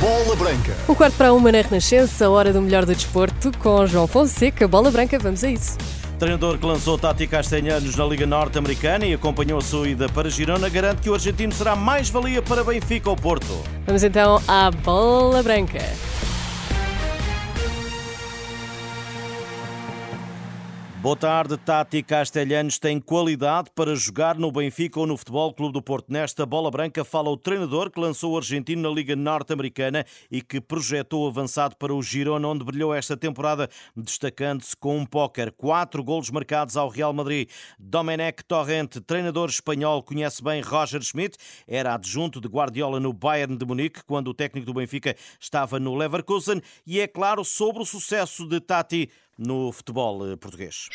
Bola 0.00 0.36
Branca. 0.36 0.76
Um 0.88 0.94
quarto 0.94 1.16
para 1.16 1.32
uma 1.32 1.50
na 1.50 1.60
Renascença, 1.60 2.26
a 2.26 2.30
hora 2.30 2.52
do 2.52 2.60
melhor 2.60 2.84
do 2.84 2.94
desporto, 2.94 3.50
com 3.58 3.86
João 3.86 4.06
Fonseca. 4.06 4.68
Bola 4.68 4.90
Branca, 4.90 5.18
vamos 5.18 5.42
a 5.42 5.50
isso. 5.50 5.76
Treinador 6.18 6.58
que 6.58 6.66
lançou 6.66 6.98
Tati 6.98 7.26
Castanhanos 7.26 7.94
na 7.96 8.04
Liga 8.04 8.26
Norte-Americana 8.26 9.06
e 9.06 9.14
acompanhou 9.14 9.58
a 9.58 9.62
sua 9.62 9.88
ida 9.88 10.08
para 10.08 10.28
Girona 10.28 10.68
garante 10.68 11.02
que 11.02 11.10
o 11.10 11.14
argentino 11.14 11.52
será 11.52 11.76
mais 11.76 12.10
valia 12.10 12.42
para 12.42 12.64
Benfica 12.64 13.08
ou 13.08 13.16
Porto. 13.16 13.62
Vamos 13.86 14.02
então 14.02 14.42
à 14.46 14.70
Bola 14.70 15.42
Branca. 15.42 15.80
Boa 21.00 21.14
tarde, 21.14 21.56
Tati 21.56 22.02
Castelhanos 22.02 22.76
tem 22.76 22.98
qualidade 22.98 23.70
para 23.72 23.94
jogar 23.94 24.36
no 24.36 24.50
Benfica 24.50 24.98
ou 24.98 25.06
no 25.06 25.16
Futebol 25.16 25.54
Clube 25.54 25.72
do 25.72 25.80
Porto. 25.80 26.12
Nesta 26.12 26.44
bola 26.44 26.72
branca 26.72 27.04
fala 27.04 27.30
o 27.30 27.36
treinador 27.36 27.88
que 27.88 28.00
lançou 28.00 28.32
o 28.32 28.36
argentino 28.36 28.82
na 28.82 28.92
Liga 28.92 29.14
Norte-Americana 29.14 30.04
e 30.28 30.42
que 30.42 30.60
projetou 30.60 31.28
avançado 31.28 31.76
para 31.76 31.94
o 31.94 32.02
Girona, 32.02 32.48
onde 32.48 32.64
brilhou 32.64 32.92
esta 32.92 33.16
temporada, 33.16 33.68
destacando-se 33.96 34.76
com 34.76 34.98
um 34.98 35.06
póquer. 35.06 35.52
Quatro 35.52 36.02
golos 36.02 36.30
marcados 36.30 36.76
ao 36.76 36.88
Real 36.88 37.12
Madrid. 37.12 37.48
Domenech 37.78 38.42
Torrente, 38.42 39.00
treinador 39.00 39.50
espanhol, 39.50 40.02
conhece 40.02 40.42
bem 40.42 40.60
Roger 40.60 41.00
Schmidt, 41.00 41.38
era 41.68 41.94
adjunto 41.94 42.40
de 42.40 42.48
Guardiola 42.48 42.98
no 42.98 43.12
Bayern 43.12 43.56
de 43.56 43.64
Munique, 43.64 44.02
quando 44.04 44.28
o 44.28 44.34
técnico 44.34 44.66
do 44.66 44.74
Benfica 44.74 45.14
estava 45.38 45.78
no 45.78 45.94
Leverkusen, 45.94 46.60
e 46.84 46.98
é 46.98 47.06
claro 47.06 47.44
sobre 47.44 47.82
o 47.82 47.86
sucesso 47.86 48.48
de 48.48 48.60
Tati 48.60 49.08
no 49.38 49.70
futebol 49.70 50.32
eh, 50.32 50.36
português. 50.36 50.88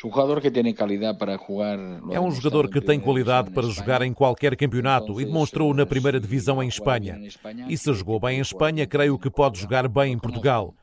É 2.11 2.19
um 2.19 2.29
jogador 2.29 2.69
que 2.69 2.81
tem 2.81 2.99
qualidade 2.99 3.51
para 3.51 3.67
jogar 3.67 4.01
em 4.01 4.13
qualquer 4.13 4.55
campeonato 4.57 5.21
e 5.21 5.25
demonstrou 5.25 5.73
na 5.73 5.85
primeira 5.85 6.19
divisão 6.19 6.61
em 6.61 6.67
Espanha. 6.67 7.21
E 7.69 7.77
se 7.77 7.93
jogou 7.93 8.19
bem 8.19 8.39
em 8.39 8.41
Espanha, 8.41 8.85
creio 8.85 9.17
que 9.17 9.29
pode 9.29 9.59
jogar 9.59 9.87
bem 9.87 10.11
em 10.11 10.19
Portugal. 10.19 10.75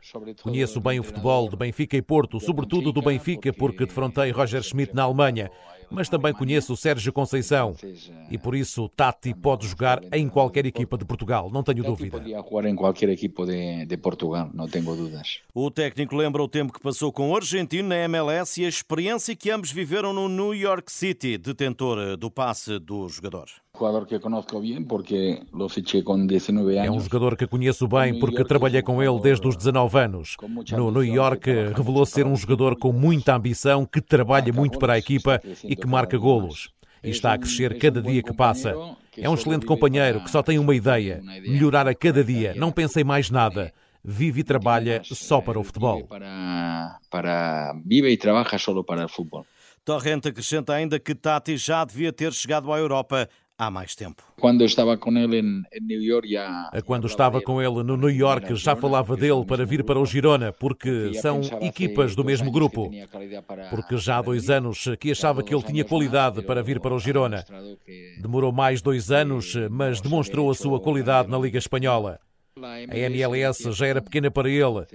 Conheço 0.42 0.80
bem 0.80 0.98
o 0.98 1.02
futebol 1.02 1.50
de 1.50 1.56
Benfica 1.56 1.96
e 1.96 2.02
Porto, 2.02 2.40
sobretudo 2.40 2.92
do 2.92 3.02
Benfica, 3.02 3.52
porque 3.52 3.84
defrontei 3.84 4.30
Roger 4.30 4.62
Schmidt 4.62 4.94
na 4.94 5.02
Alemanha 5.02 5.50
mas 5.90 6.08
também 6.08 6.32
conheço 6.32 6.72
o 6.72 6.76
Sérgio 6.76 7.12
Conceição 7.12 7.74
e 8.30 8.38
por 8.38 8.54
isso 8.54 8.88
Tati 8.90 9.34
pode 9.34 9.66
jogar 9.66 10.00
em 10.12 10.28
qualquer 10.28 10.66
equipa 10.66 10.96
de 10.96 11.04
Portugal, 11.04 11.50
não 11.50 11.62
tenho 11.62 11.82
dúvida. 11.82 12.18
Podia 12.18 12.38
jogar 12.38 12.68
em 12.68 12.76
qualquer 12.76 13.08
equipa 13.08 13.44
de, 13.44 13.86
de, 13.86 13.96
Portugal, 13.96 14.50
não 14.54 14.68
tenho 14.68 14.84
dúvidas. 14.84 15.40
O 15.54 15.70
técnico 15.70 16.16
lembra 16.16 16.42
o 16.42 16.48
tempo 16.48 16.72
que 16.72 16.80
passou 16.80 17.12
com 17.12 17.30
o 17.30 17.36
argentino 17.36 17.88
na 17.88 17.96
MLS 17.96 18.60
e 18.60 18.64
a 18.64 18.68
experiência 18.68 19.34
que 19.34 19.50
ambos 19.50 19.72
viveram 19.72 20.12
no 20.12 20.28
New 20.28 20.54
York 20.54 20.90
City, 20.90 21.36
detentor 21.36 22.16
do 22.16 22.30
passe 22.30 22.78
do 22.78 23.08
jogador. 23.08 23.46
É 26.86 26.90
um 26.90 27.00
jogador 27.00 27.36
que 27.36 27.46
conheço 27.46 27.88
bem 27.88 28.18
porque 28.18 28.44
trabalhei 28.44 28.82
com 28.82 29.02
ele 29.02 29.20
desde 29.20 29.46
os 29.46 29.56
19 29.56 29.98
anos. 29.98 30.36
No 30.72 30.90
New 30.90 31.04
York 31.04 31.50
revelou 31.74 32.04
ser 32.04 32.26
um 32.26 32.36
jogador 32.36 32.76
com 32.76 32.92
muita 32.92 33.34
ambição, 33.34 33.86
que 33.86 34.00
trabalha 34.00 34.52
muito 34.52 34.78
para 34.78 34.94
a 34.94 34.98
equipa 34.98 35.40
e 35.64 35.74
que 35.74 35.86
marca 35.86 36.18
golos. 36.18 36.70
E 37.02 37.10
está 37.10 37.32
a 37.32 37.38
crescer 37.38 37.78
cada 37.78 38.02
dia 38.02 38.22
que 38.22 38.34
passa. 38.34 38.74
É 39.16 39.28
um 39.28 39.34
excelente 39.34 39.66
companheiro 39.66 40.20
que 40.20 40.30
só 40.30 40.42
tem 40.42 40.58
uma 40.58 40.74
ideia: 40.74 41.22
melhorar 41.42 41.88
a 41.88 41.94
cada 41.94 42.22
dia. 42.22 42.54
Não 42.56 42.70
pensa 42.70 43.00
em 43.00 43.04
mais 43.04 43.30
nada. 43.30 43.72
Vive 44.02 44.40
e 44.40 44.44
trabalha 44.44 45.02
só 45.04 45.40
para 45.40 45.58
o 45.58 45.64
futebol. 45.64 46.06
vive 47.84 48.10
e 48.10 48.16
trabalha 48.16 48.58
só 48.58 48.82
para 48.82 49.04
o 49.04 49.08
futebol. 49.08 49.46
Torrente 49.84 50.28
acrescenta 50.28 50.74
ainda 50.74 50.98
que 50.98 51.14
Tati 51.14 51.56
já 51.56 51.84
devia 51.84 52.12
ter 52.12 52.32
chegado 52.32 52.72
à 52.72 52.78
Europa 52.78 53.28
há 53.60 53.70
mais 53.70 53.94
tempo. 53.94 54.22
Quando 54.40 54.64
estava 54.64 54.96
com 54.96 55.16
ele 55.18 55.38
em 55.38 55.62
New 55.82 56.02
York 56.02 56.32
já 56.32 56.70
Quando 56.86 57.06
estava 57.06 57.42
com 57.42 57.60
ele 57.60 57.82
no 57.82 57.96
New 57.96 58.08
York 58.08 58.54
já 58.54 58.74
falava 58.74 59.14
dele 59.16 59.44
para 59.44 59.66
vir 59.66 59.84
para 59.84 60.00
o 60.00 60.06
Girona, 60.06 60.50
porque 60.50 61.12
são 61.20 61.42
equipas 61.60 62.16
do 62.16 62.24
mesmo 62.24 62.50
grupo. 62.50 62.90
Porque 63.68 63.98
já 63.98 64.16
há 64.16 64.22
dois 64.22 64.48
anos 64.48 64.88
que 64.98 65.10
achava 65.10 65.42
que 65.42 65.54
ele 65.54 65.62
tinha 65.62 65.84
qualidade 65.84 66.40
para 66.42 66.62
vir 66.62 66.80
para 66.80 66.94
o 66.94 66.98
Girona. 66.98 67.44
Demorou 68.18 68.50
mais 68.50 68.80
dois 68.80 69.10
anos, 69.10 69.54
mas 69.70 70.00
demonstrou 70.00 70.50
a 70.50 70.54
sua 70.54 70.80
qualidade 70.80 71.28
na 71.28 71.38
Liga 71.38 71.58
Espanhola. 71.58 72.18
A 72.56 72.96
MLS 72.96 73.72
já 73.72 73.86
era 73.86 74.02
pequena 74.02 74.30
para 74.30 74.48
ele. 74.48 74.86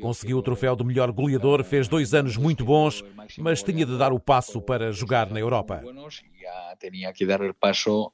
Conseguiu 0.00 0.38
o 0.38 0.42
troféu 0.42 0.74
do 0.76 0.84
melhor 0.84 1.10
goleador, 1.12 1.64
fez 1.64 1.88
dois 1.88 2.14
anos 2.14 2.36
muito 2.36 2.64
bons, 2.64 3.04
mas 3.38 3.62
tinha 3.62 3.84
de 3.84 3.98
dar 3.98 4.12
o 4.12 4.20
passo 4.20 4.60
para 4.62 4.92
jogar 4.92 5.30
na 5.30 5.40
Europa 5.40 5.82
tinha 6.90 7.12
que 7.12 7.26
dar 7.26 7.42
o 7.42 7.54
passo 7.54 8.12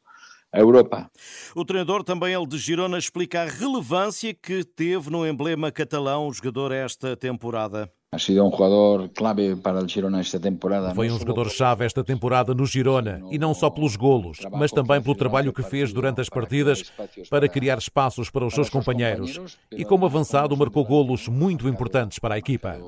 Europa. 0.53 1.11
O 1.55 1.65
treinador, 1.65 2.03
também 2.03 2.35
ele 2.35 2.47
de 2.47 2.59
Girona, 2.59 2.99
explica 2.99 3.43
a 3.43 3.45
relevância 3.45 4.33
que 4.33 4.65
teve 4.65 5.11
no 5.11 5.27
emblema 5.27 5.71
catalão 5.71 6.27
o 6.27 6.33
jogador 6.33 6.73
esta 6.73 7.17
temporada. 7.17 7.93
Um. 10.91 10.95
Foi 10.95 11.11
um 11.11 11.19
jogador-chave 11.19 11.85
esta 11.85 12.03
temporada 12.03 12.55
no 12.55 12.65
Girona, 12.65 13.21
e 13.31 13.39
não 13.39 13.53
só 13.53 13.69
pelos 13.69 13.97
golos, 13.97 14.39
mas 14.51 14.73
também 14.73 15.01
pelo 15.03 15.15
trabalho 15.15 15.53
que 15.53 15.63
fez 15.63 15.93
durante 15.93 16.21
as 16.21 16.29
partidas 16.31 16.91
para 17.29 17.47
criar 17.49 17.77
espaços 17.77 18.31
para 18.31 18.47
os 18.47 18.55
seus 18.55 18.71
companheiros. 18.71 19.59
E 19.71 19.85
como 19.85 20.07
avançado, 20.07 20.57
marcou 20.57 20.87
golos 20.87 21.29
muito 21.29 21.69
importantes 21.69 22.19
para 22.19 22.37
a 22.37 22.39
equipa 22.39 22.79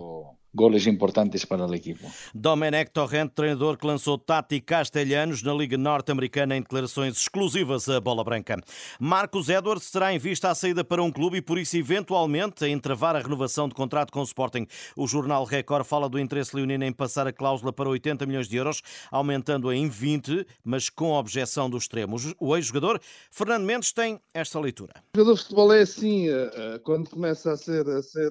goles 0.55 0.87
importantes 0.87 1.45
para 1.45 1.67
o 1.67 1.75
equipo. 1.75 2.11
Domenech 2.35 2.91
Torrente, 2.91 3.35
treinador 3.35 3.77
que 3.77 3.87
lançou 3.87 4.19
Tati 4.19 4.61
Castelhanos 4.61 5.43
na 5.43 5.55
Liga 5.55 5.79
Norte-Americana 5.79 6.57
em 6.57 6.63
declarações 6.63 7.17
exclusivas 7.17 7.89
à 7.89 8.01
Bola 8.01 8.25
Branca. 8.25 8.57
Marcos 8.99 9.49
Edwards 9.49 9.85
será 9.85 10.13
em 10.13 10.19
vista 10.19 10.51
a 10.51 10.55
saída 10.55 10.85
para 10.85 11.03
um 11.03 11.11
clube 11.11 11.39
e 11.39 11.43
por 11.43 11.59
isso 11.59 11.77
eventualmente 11.77 12.65
a 12.65 12.69
entravar 12.69 13.15
a 13.15 13.21
renovação 13.21 13.69
de 13.69 13.75
contrato 13.75 14.13
com 14.13 14.21
o 14.21 14.25
Sporting. 14.25 14.67
O 14.97 15.07
jornal 15.07 15.45
Record 15.45 15.85
fala 15.85 16.09
do 16.09 16.19
interesse 16.19 16.55
leonino 16.55 16.85
em 16.85 16.93
passar 16.93 17.27
a 17.27 17.33
cláusula 17.33 17.73
para 17.73 17.89
80 17.89 18.27
milhões 18.27 18.49
de 18.49 18.57
euros, 18.57 18.83
aumentando-a 19.11 19.75
em 19.75 19.89
20, 19.89 20.47
mas 20.65 20.89
com 20.89 21.13
objeção 21.13 21.71
dos 21.71 21.85
extremos. 21.85 22.35
O 22.39 22.57
ex-jogador 22.57 23.01
Fernando 23.31 23.65
Mendes 23.65 23.93
tem 23.93 24.21
esta 24.33 24.61
leitura. 24.61 24.95
O 25.15 25.19
jogador 25.19 25.35
de 25.35 25.43
futebol 25.43 25.73
é 25.73 25.81
assim, 25.83 26.29
eh, 26.29 26.51
eh, 26.55 26.81
quando 26.85 27.11
começa 27.11 27.53
a 27.53 27.57
ser, 27.57 27.89
a 27.89 28.03
ser 28.03 28.31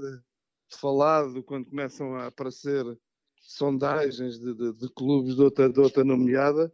falado 0.70 1.44
quando 1.44 1.66
começam 1.66 2.16
a 2.16 2.28
aparecer 2.28 2.86
sondagens 3.42 4.40
de, 4.40 4.54
de, 4.54 4.74
de 4.74 4.90
clubes 4.90 5.36
de 5.36 5.42
outra, 5.42 5.70
de 5.70 5.80
outra 5.80 6.04
nomeada, 6.04 6.72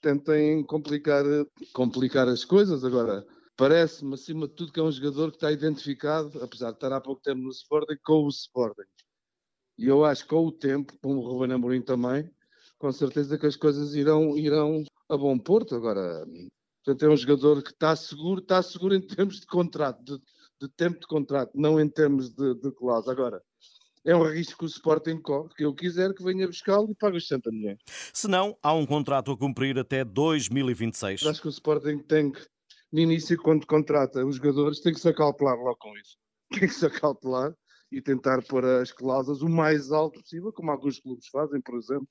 tentem 0.00 0.62
complicar, 0.64 1.24
complicar 1.72 2.28
as 2.28 2.44
coisas. 2.44 2.84
Agora, 2.84 3.26
parece-me, 3.56 4.14
acima 4.14 4.48
de 4.48 4.54
tudo, 4.54 4.72
que 4.72 4.80
é 4.80 4.82
um 4.82 4.92
jogador 4.92 5.30
que 5.30 5.36
está 5.36 5.50
identificado, 5.52 6.42
apesar 6.42 6.70
de 6.70 6.76
estar 6.76 6.92
há 6.92 7.00
pouco 7.00 7.22
tempo 7.22 7.40
no 7.40 7.50
Sporting, 7.50 7.96
com 8.04 8.24
o 8.24 8.28
Sporting. 8.28 8.88
E 9.78 9.86
eu 9.86 10.04
acho 10.04 10.24
que 10.24 10.30
com 10.30 10.46
o 10.46 10.52
tempo, 10.52 10.92
como 11.00 11.20
o 11.20 11.26
Ruben 11.26 11.52
Amorim 11.54 11.82
também, 11.82 12.30
com 12.78 12.92
certeza 12.92 13.38
que 13.38 13.46
as 13.46 13.56
coisas 13.56 13.94
irão, 13.94 14.36
irão 14.36 14.84
a 15.08 15.16
bom 15.16 15.38
porto. 15.38 15.74
Agora, 15.74 16.26
portanto, 16.84 17.02
é 17.04 17.08
um 17.08 17.16
jogador 17.16 17.62
que 17.62 17.70
está 17.70 17.94
seguro, 17.96 18.40
está 18.40 18.62
seguro 18.62 18.94
em 18.94 19.00
termos 19.00 19.40
de 19.40 19.46
contrato, 19.46 20.02
de, 20.02 20.18
de 20.60 20.68
tempo 20.68 21.00
de 21.00 21.06
contrato, 21.06 21.52
não 21.54 21.80
em 21.80 21.88
termos 21.88 22.30
de, 22.30 22.54
de 22.54 22.70
cláusula. 22.72 23.12
Agora, 23.12 23.42
é 24.04 24.14
um 24.14 24.24
risco 24.24 24.58
que 24.58 24.64
o 24.64 24.66
Sporting 24.66 25.20
corre, 25.20 25.48
que 25.54 25.64
eu 25.64 25.74
quiser 25.74 26.12
que 26.14 26.22
venha 26.22 26.46
buscá-lo 26.46 26.90
e 26.90 26.94
pague 26.94 27.16
os 27.16 27.26
60 27.26 27.50
milhões. 27.50 27.78
Se 28.12 28.28
não, 28.28 28.56
há 28.62 28.72
um 28.72 28.86
contrato 28.86 29.30
a 29.30 29.36
cumprir 29.36 29.78
até 29.78 30.04
2026. 30.04 31.26
Acho 31.26 31.40
que 31.40 31.48
o 31.48 31.50
Sporting 31.50 31.98
tem 31.98 32.30
que, 32.30 32.40
no 32.92 33.00
início, 33.00 33.36
quando 33.40 33.66
contrata 33.66 34.24
os 34.24 34.36
jogadores, 34.36 34.80
tem 34.80 34.92
que 34.92 35.00
se 35.00 35.08
acautelar 35.08 35.56
logo 35.56 35.76
com 35.76 35.96
isso. 35.96 36.18
Tem 36.52 36.66
que 36.66 36.74
se 36.74 36.84
acautelar 36.84 37.54
e 37.92 38.02
tentar 38.02 38.42
pôr 38.42 38.64
as 38.64 38.90
cláusulas 38.90 39.40
o 39.40 39.48
mais 39.48 39.92
alto 39.92 40.20
possível, 40.20 40.52
como 40.52 40.72
alguns 40.72 40.98
clubes 40.98 41.28
fazem, 41.28 41.60
por 41.60 41.78
exemplo. 41.78 42.08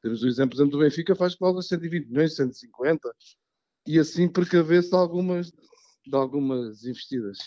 Temos 0.00 0.22
o 0.22 0.28
exemplo, 0.28 0.56
exemplo 0.56 0.70
do 0.70 0.78
Benfica, 0.78 1.16
faz 1.16 1.34
cláusulas 1.34 1.64
de 1.64 1.70
120 1.70 2.06
milhões, 2.06 2.36
150, 2.36 3.12
e 3.88 3.98
assim 3.98 4.28
precaver-se 4.28 4.94
algumas 4.94 5.50
de 6.10 6.16
algumas 6.16 6.84
investidas. 6.84 7.38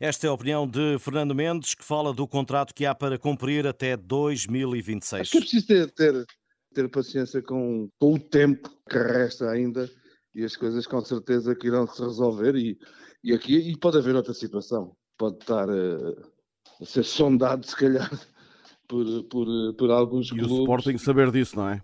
Esta 0.00 0.26
é 0.26 0.30
a 0.30 0.32
opinião 0.32 0.66
de 0.66 0.98
Fernando 0.98 1.34
Mendes, 1.34 1.74
que 1.74 1.84
fala 1.84 2.12
do 2.12 2.26
contrato 2.26 2.74
que 2.74 2.86
há 2.86 2.94
para 2.94 3.18
cumprir 3.18 3.66
até 3.66 3.96
2026. 3.96 5.20
Acho 5.22 5.30
que 5.30 5.36
é 5.36 5.40
preciso 5.40 5.66
ter, 5.66 5.90
ter, 5.90 6.26
ter 6.74 6.88
paciência 6.88 7.42
com, 7.42 7.88
com 8.00 8.14
o 8.14 8.18
tempo 8.18 8.70
que 8.88 8.98
resta 8.98 9.50
ainda 9.50 9.88
e 10.34 10.44
as 10.44 10.56
coisas 10.56 10.86
com 10.86 11.04
certeza 11.04 11.54
que 11.54 11.66
irão 11.66 11.86
se 11.86 12.00
resolver 12.00 12.56
e, 12.56 12.78
e 13.22 13.34
aqui 13.34 13.56
e 13.56 13.76
pode 13.76 13.98
haver 13.98 14.16
outra 14.16 14.32
situação. 14.32 14.96
Pode 15.18 15.36
estar 15.36 15.68
uh, 15.68 16.32
a 16.80 16.84
ser 16.84 17.04
sondado, 17.04 17.66
se 17.66 17.76
calhar, 17.76 18.10
por, 18.88 19.04
por, 19.24 19.74
por 19.74 19.90
alguns 19.90 20.28
e 20.28 20.30
clubes. 20.30 20.50
E 20.50 20.54
o 20.54 20.60
Sporting 20.60 20.98
saber 20.98 21.30
disso, 21.30 21.56
não 21.56 21.68
é? 21.68 21.82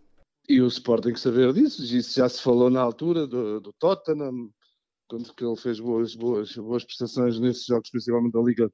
E 0.49 0.61
o 0.61 0.67
Sporting 0.67 1.17
saber 1.17 1.53
disso, 1.53 1.83
isso 1.83 2.17
já 2.17 2.29
se 2.29 2.41
falou 2.41 2.71
na 2.71 2.81
altura 2.81 3.27
do, 3.27 3.61
do 3.61 3.73
Tottenham, 3.79 4.51
quando 5.15 5.33
que 5.33 5.45
ele 5.45 5.57
fez 5.57 5.79
boas, 5.79 6.17
boas, 6.17 6.57
boas 6.57 6.85
prestações 6.85 7.39
nesses 7.39 7.67
jogos, 7.67 7.89
principalmente 7.89 8.33
da 8.33 8.41
Liga, 8.41 8.73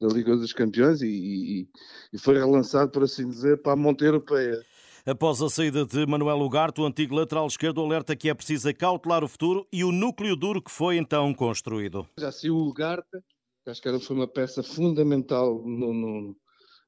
da 0.00 0.06
Liga 0.06 0.36
dos 0.36 0.52
Campeões, 0.52 1.02
e, 1.02 1.08
e, 1.08 1.68
e 2.12 2.18
foi 2.18 2.34
relançado, 2.34 2.92
por 2.92 3.02
assim 3.02 3.28
dizer, 3.28 3.60
para 3.60 3.72
a 3.72 3.76
monta 3.76 4.04
europeia. 4.04 4.56
Após 5.04 5.42
a 5.42 5.50
saída 5.50 5.84
de 5.84 6.06
Manuel 6.06 6.38
Ugarte, 6.38 6.80
o 6.80 6.86
antigo 6.86 7.16
lateral 7.16 7.48
esquerdo 7.48 7.80
alerta 7.80 8.14
que 8.14 8.30
é 8.30 8.34
preciso 8.34 8.72
cautelar 8.74 9.24
o 9.24 9.28
futuro 9.28 9.66
e 9.72 9.82
o 9.82 9.90
núcleo 9.90 10.36
duro 10.36 10.62
que 10.62 10.70
foi 10.70 10.96
então 10.96 11.34
construído. 11.34 12.06
Já 12.18 12.30
saiu 12.30 12.54
o 12.54 12.68
Ugarte, 12.68 13.18
acho 13.66 13.82
que 13.82 13.98
foi 13.98 14.16
uma 14.16 14.28
peça 14.28 14.62
fundamental 14.62 15.60
no, 15.66 15.92
no, 15.92 16.36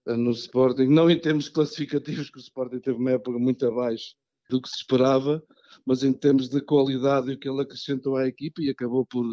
no 0.06 0.31
Sporting, 0.31 0.87
não 0.87 1.11
em 1.11 1.19
termos 1.19 1.49
classificativos, 1.49 2.31
que 2.31 2.38
o 2.38 2.41
Sporting 2.41 2.79
teve 2.79 2.99
uma 2.99 3.11
época 3.11 3.37
muito 3.37 3.67
abaixo 3.67 4.15
do 4.49 4.62
que 4.62 4.69
se 4.69 4.77
esperava, 4.77 5.43
mas 5.84 6.02
em 6.02 6.12
termos 6.12 6.49
de 6.49 6.61
qualidade 6.61 7.32
o 7.32 7.38
que 7.38 7.49
ele 7.49 7.62
acrescentou 7.62 8.17
à 8.17 8.26
equipa 8.26 8.62
e 8.62 8.70
acabou 8.70 9.05
por, 9.06 9.26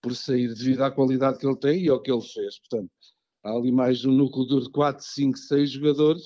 por 0.00 0.14
sair 0.14 0.48
devido 0.48 0.82
à 0.82 0.90
qualidade 0.90 1.38
que 1.38 1.46
ele 1.46 1.58
tem 1.58 1.84
e 1.84 1.88
ao 1.88 2.00
que 2.00 2.10
ele 2.10 2.22
fez. 2.22 2.58
Portanto, 2.60 2.90
há 3.44 3.52
ali 3.52 3.70
mais 3.70 4.04
um 4.04 4.12
núcleo 4.12 4.60
de 4.60 4.70
4, 4.70 5.04
5, 5.04 5.38
6 5.38 5.70
jogadores 5.70 6.22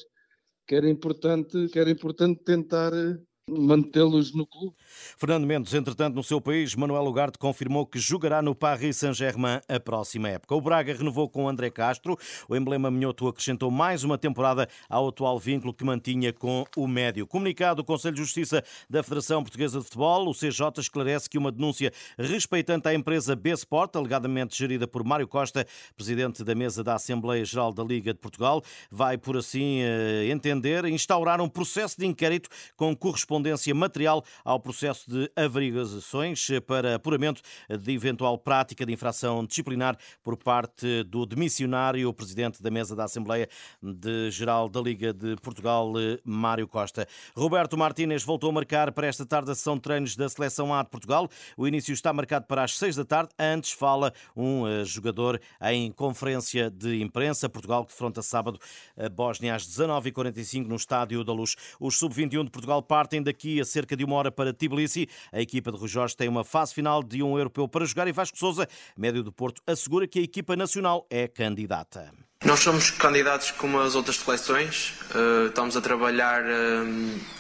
que 0.66 0.74
era 0.74 0.88
importante, 0.88 1.68
que 1.68 1.78
era 1.78 1.90
importante 1.90 2.42
tentar 2.44 2.92
eh, 2.92 3.18
mantê-los 3.48 4.34
no 4.34 4.46
clube. 4.46 4.74
Fernando 5.16 5.46
Mendes, 5.46 5.74
entretanto, 5.74 6.14
no 6.14 6.22
seu 6.22 6.40
país, 6.40 6.74
Manuel 6.74 7.06
Ugarte 7.06 7.38
confirmou 7.38 7.86
que 7.86 7.98
jogará 7.98 8.42
no 8.42 8.54
Paris 8.54 8.98
Saint-Germain 8.98 9.60
a 9.68 9.80
próxima 9.80 10.28
época. 10.28 10.54
O 10.54 10.60
Braga 10.60 10.94
renovou 10.94 11.28
com 11.28 11.48
André 11.48 11.70
Castro. 11.70 12.16
O 12.48 12.54
emblema 12.54 12.90
minhoto 12.90 13.26
acrescentou 13.26 13.70
mais 13.70 14.04
uma 14.04 14.18
temporada 14.18 14.68
ao 14.88 15.08
atual 15.08 15.38
vínculo 15.38 15.72
que 15.72 15.84
mantinha 15.84 16.32
com 16.32 16.64
o 16.76 16.86
médio. 16.86 17.26
Comunicado 17.26 17.82
do 17.82 17.84
Conselho 17.84 18.14
de 18.14 18.20
Justiça 18.20 18.62
da 18.88 19.02
Federação 19.02 19.42
Portuguesa 19.42 19.78
de 19.78 19.84
Futebol, 19.84 20.28
o 20.28 20.34
CJ 20.34 20.78
esclarece 20.78 21.28
que 21.30 21.38
uma 21.38 21.50
denúncia 21.50 21.92
respeitante 22.18 22.88
à 22.88 22.94
empresa 22.94 23.34
B-Sport, 23.34 23.96
alegadamente 23.96 24.56
gerida 24.56 24.86
por 24.86 25.04
Mário 25.04 25.26
Costa, 25.26 25.66
presidente 25.96 26.44
da 26.44 26.54
mesa 26.54 26.84
da 26.84 26.94
Assembleia 26.94 27.44
Geral 27.44 27.72
da 27.72 27.82
Liga 27.82 28.12
de 28.12 28.20
Portugal, 28.20 28.62
vai, 28.90 29.16
por 29.16 29.36
assim 29.36 29.80
eh, 29.80 30.28
entender, 30.30 30.84
instaurar 30.84 31.40
um 31.40 31.48
processo 31.48 31.98
de 31.98 32.06
inquérito 32.06 32.48
com 32.76 32.94
correspondência 32.94 33.37
correspondência 33.38 33.74
material 33.74 34.24
ao 34.44 34.58
processo 34.58 35.08
de 35.08 35.30
averiguações 35.36 36.48
para 36.66 36.96
apuramento 36.96 37.40
de 37.68 37.92
eventual 37.92 38.36
prática 38.36 38.84
de 38.84 38.92
infração 38.92 39.44
disciplinar 39.44 39.96
por 40.22 40.36
parte 40.36 41.04
do 41.04 41.24
demissionário 41.24 42.12
presidente 42.12 42.62
da 42.62 42.70
mesa 42.70 42.96
da 42.96 43.04
Assembleia 43.04 43.48
de 43.82 44.30
Geral 44.30 44.68
da 44.68 44.80
Liga 44.80 45.12
de 45.12 45.36
Portugal, 45.36 45.92
Mário 46.24 46.66
Costa. 46.66 47.06
Roberto 47.36 47.76
Martínez 47.78 48.24
voltou 48.24 48.50
a 48.50 48.52
marcar 48.52 48.92
para 48.92 49.06
esta 49.06 49.24
tarde 49.24 49.50
a 49.50 49.54
sessão 49.54 49.76
de 49.76 49.82
treinos 49.82 50.16
da 50.16 50.28
Seleção 50.28 50.74
A 50.74 50.82
de 50.82 50.90
Portugal. 50.90 51.28
O 51.56 51.66
início 51.66 51.92
está 51.92 52.12
marcado 52.12 52.46
para 52.46 52.64
as 52.64 52.76
seis 52.76 52.96
da 52.96 53.04
tarde. 53.04 53.30
Antes 53.38 53.70
fala 53.70 54.12
um 54.36 54.66
eh, 54.66 54.84
jogador 54.84 55.40
em 55.62 55.92
conferência 55.92 56.70
de 56.70 57.00
imprensa. 57.00 57.48
Portugal 57.48 57.84
que 57.84 57.92
defronta 57.92 58.20
sábado 58.22 58.58
a 58.96 59.08
Bósnia 59.08 59.54
às 59.54 59.66
19h45 59.66 60.66
no 60.66 60.76
Estádio 60.76 61.22
da 61.22 61.32
Luz. 61.32 61.56
Os 61.78 61.96
sub-21 61.98 62.44
de 62.44 62.50
Portugal 62.50 62.82
partem 62.82 63.22
daqui 63.28 63.60
a 63.60 63.64
cerca 63.64 63.96
de 63.96 64.04
uma 64.04 64.16
hora 64.16 64.32
para 64.32 64.52
Tbilisi. 64.52 65.08
A 65.30 65.40
equipa 65.40 65.70
de 65.70 65.86
Jorge 65.86 66.16
tem 66.16 66.28
uma 66.28 66.44
fase 66.44 66.74
final 66.74 67.02
de 67.02 67.22
um 67.22 67.38
europeu 67.38 67.68
para 67.68 67.84
jogar 67.84 68.08
e 68.08 68.12
Vasco 68.12 68.38
Souza, 68.38 68.66
médio 68.96 69.22
do 69.22 69.30
Porto, 69.30 69.62
assegura 69.66 70.06
que 70.06 70.18
a 70.18 70.22
equipa 70.22 70.56
nacional 70.56 71.06
é 71.10 71.28
candidata. 71.28 72.10
Nós 72.44 72.60
somos 72.60 72.90
candidatos 72.90 73.50
como 73.50 73.80
as 73.80 73.94
outras 73.94 74.16
seleções, 74.16 74.94
eh, 75.14 75.48
estamos 75.48 75.76
a 75.76 75.80
trabalhar 75.80 76.44
eh, 76.44 76.84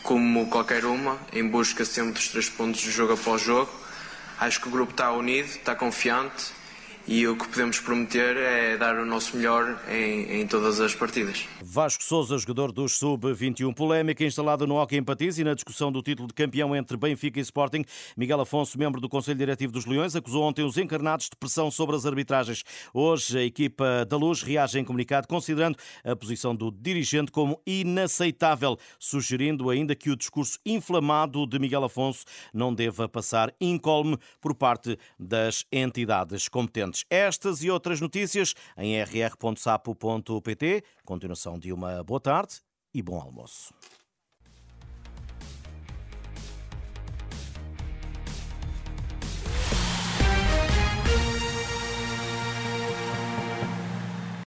como 0.02 0.48
qualquer 0.50 0.84
uma, 0.84 1.18
em 1.32 1.46
busca 1.48 1.84
sempre 1.84 2.14
dos 2.14 2.28
três 2.28 2.48
pontos 2.48 2.80
de 2.80 2.90
jogo 2.90 3.12
após 3.12 3.40
jogo. 3.40 3.70
Acho 4.40 4.60
que 4.60 4.68
o 4.68 4.70
grupo 4.70 4.90
está 4.90 5.12
unido, 5.12 5.46
está 5.46 5.74
confiante 5.74 6.57
e 7.08 7.26
o 7.26 7.34
que 7.34 7.48
podemos 7.48 7.80
prometer 7.80 8.36
é 8.36 8.76
dar 8.76 8.98
o 8.98 9.06
nosso 9.06 9.34
melhor 9.34 9.80
em, 9.88 10.42
em 10.42 10.46
todas 10.46 10.78
as 10.78 10.94
partidas. 10.94 11.46
Vasco 11.62 12.04
Souza, 12.04 12.36
jogador 12.36 12.70
dos 12.70 12.98
Sub-21. 12.98 13.74
Polémica 13.74 14.24
instalada 14.24 14.66
no 14.66 14.76
Hockey 14.76 14.98
em 14.98 15.02
Patins 15.02 15.38
e 15.38 15.44
na 15.44 15.54
discussão 15.54 15.90
do 15.90 16.02
título 16.02 16.28
de 16.28 16.34
campeão 16.34 16.76
entre 16.76 16.98
Benfica 16.98 17.38
e 17.38 17.42
Sporting. 17.42 17.82
Miguel 18.14 18.42
Afonso, 18.42 18.78
membro 18.78 19.00
do 19.00 19.08
Conselho 19.08 19.38
Diretivo 19.38 19.72
dos 19.72 19.86
Leões, 19.86 20.14
acusou 20.14 20.42
ontem 20.42 20.62
os 20.62 20.76
encarnados 20.76 21.30
de 21.30 21.36
pressão 21.36 21.70
sobre 21.70 21.96
as 21.96 22.04
arbitragens. 22.04 22.62
Hoje, 22.92 23.38
a 23.38 23.42
equipa 23.42 24.04
da 24.04 24.18
Luz 24.18 24.42
reage 24.42 24.78
em 24.78 24.84
comunicado 24.84 25.26
considerando 25.26 25.78
a 26.04 26.14
posição 26.14 26.54
do 26.54 26.70
dirigente 26.70 27.32
como 27.32 27.58
inaceitável, 27.66 28.76
sugerindo 28.98 29.70
ainda 29.70 29.94
que 29.94 30.10
o 30.10 30.16
discurso 30.16 30.58
inflamado 30.64 31.46
de 31.46 31.58
Miguel 31.58 31.84
Afonso 31.84 32.26
não 32.52 32.74
deva 32.74 33.08
passar 33.08 33.50
incólume 33.58 34.18
por 34.42 34.54
parte 34.54 34.98
das 35.18 35.64
entidades 35.72 36.48
competentes. 36.48 36.97
Estas 37.10 37.62
e 37.62 37.70
outras 37.70 38.00
notícias 38.00 38.54
em 38.76 39.00
rr.sapo.pt. 39.02 40.82
Continuação 41.04 41.58
de 41.58 41.72
uma 41.72 42.02
boa 42.02 42.20
tarde 42.20 42.60
e 42.92 43.02
bom 43.02 43.20
almoço. 43.20 43.74